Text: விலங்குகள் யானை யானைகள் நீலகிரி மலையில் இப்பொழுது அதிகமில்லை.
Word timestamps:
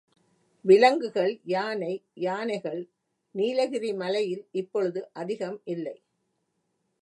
விலங்குகள் 0.65 1.39
யானை 1.45 1.91
யானைகள் 2.17 2.81
நீலகிரி 3.35 3.93
மலையில் 3.93 4.43
இப்பொழுது 4.51 5.09
அதிகமில்லை. 5.13 5.95